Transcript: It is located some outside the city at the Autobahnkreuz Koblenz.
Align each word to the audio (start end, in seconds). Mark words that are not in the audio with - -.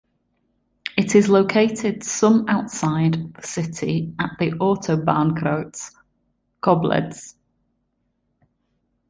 It 0.97 1.13
is 1.13 1.29
located 1.29 2.03
some 2.03 2.45
outside 2.47 3.35
the 3.35 3.43
city 3.43 4.15
at 4.17 4.31
the 4.39 4.49
Autobahnkreuz 4.53 5.91
Koblenz. 6.59 7.35